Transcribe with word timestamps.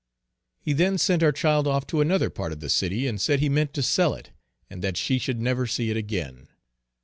He 0.59 0.73
then 0.73 0.97
sent 0.97 1.21
our 1.21 1.31
child 1.31 1.67
off 1.67 1.85
to 1.85 2.01
another 2.01 2.31
part 2.31 2.51
of 2.51 2.59
the 2.59 2.69
city, 2.71 3.05
and 3.05 3.21
said 3.21 3.39
he 3.39 3.49
meant 3.49 3.71
to 3.75 3.83
sell 3.83 4.15
it, 4.15 4.31
and 4.67 4.83
that 4.83 4.97
she 4.97 5.19
should 5.19 5.39
never 5.39 5.67
see 5.67 5.91
it 5.91 5.97
again. 5.97 6.47